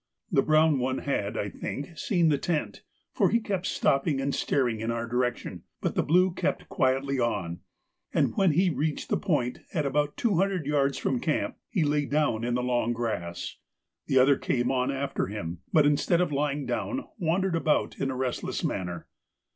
The 0.31 0.41
brown 0.41 0.79
one 0.79 0.97
had, 0.97 1.37
I 1.37 1.47
think, 1.47 1.95
seen 1.95 2.29
the 2.29 2.39
tent, 2.39 2.81
for 3.13 3.29
he 3.29 3.39
kept 3.39 3.67
stopping 3.67 4.19
and 4.19 4.33
staring 4.33 4.79
in 4.79 4.89
our 4.89 5.05
direction, 5.05 5.61
but 5.79 5.93
the 5.93 6.01
blue 6.01 6.33
kept 6.33 6.67
quietly 6.69 7.19
on, 7.19 7.59
and 8.11 8.35
when 8.35 8.53
he 8.53 8.71
reached 8.71 9.09
the 9.09 9.17
point 9.17 9.59
at 9.75 9.85
about 9.85 10.17
two 10.17 10.37
hundred 10.37 10.65
yards 10.65 10.97
from 10.97 11.19
the 11.19 11.25
camp, 11.25 11.57
he 11.69 11.83
lay 11.83 12.07
down 12.07 12.43
in 12.43 12.55
the 12.55 12.63
long 12.63 12.93
grass. 12.93 13.57
The 14.07 14.17
other 14.17 14.37
came 14.37 14.71
on 14.71 14.89
after 14.91 15.27
him, 15.27 15.59
but, 15.71 15.85
instead 15.85 16.19
of 16.19 16.31
lying 16.31 16.65
down, 16.65 17.05
wandered 17.19 17.55
about 17.55 17.99
in 17.99 18.09
a 18.09 18.15
restless 18.15 18.63
manner. 18.63 19.07